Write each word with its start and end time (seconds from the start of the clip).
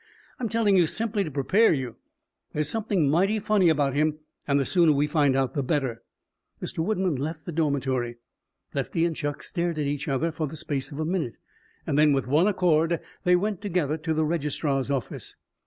I'm 0.39 0.49
telling 0.49 0.75
you 0.75 0.87
simply 0.87 1.23
to 1.23 1.29
prepare 1.29 1.73
you. 1.73 1.97
There's 2.53 2.67
something 2.67 3.07
mighty 3.07 3.37
funny 3.37 3.69
about 3.69 3.93
him, 3.93 4.17
and 4.47 4.59
the 4.59 4.65
sooner 4.65 4.91
we 4.93 5.05
find 5.05 5.35
out, 5.35 5.53
the 5.53 5.61
better." 5.61 6.01
Mr. 6.59 6.79
Woodman 6.79 7.17
left 7.17 7.45
the 7.45 7.51
dormitory. 7.51 8.17
Lefty 8.73 9.05
and 9.05 9.15
Chuck 9.15 9.43
stared 9.43 9.77
at 9.77 9.85
each 9.85 10.07
other 10.07 10.31
for 10.31 10.47
the 10.47 10.57
space 10.57 10.91
of 10.91 10.99
a 10.99 11.05
minute, 11.05 11.35
and 11.85 11.99
then, 11.99 12.13
with 12.13 12.25
one 12.25 12.47
accord, 12.47 12.99
they 13.25 13.35
went 13.35 13.61
together 13.61 13.95
to 13.95 14.13
the 14.15 14.25
registrar's 14.25 14.89
office. 14.89 15.35